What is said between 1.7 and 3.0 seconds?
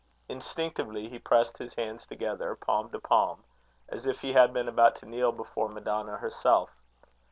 hands together, palm to